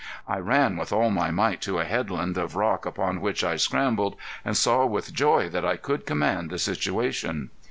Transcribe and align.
I 0.27 0.39
ran 0.39 0.77
with 0.77 0.91
all 0.91 1.11
my 1.11 1.29
might 1.29 1.61
to 1.61 1.77
a 1.77 1.85
headland 1.85 2.35
of 2.35 2.55
rock 2.55 2.87
upon 2.87 3.21
which 3.21 3.43
I 3.43 3.55
scrambled 3.57 4.15
and 4.43 4.57
saw 4.57 4.83
with 4.87 5.13
joy 5.13 5.47
that 5.49 5.63
I 5.63 5.77
could 5.77 6.07
command 6.07 6.49
the 6.49 6.57
situation. 6.57 7.51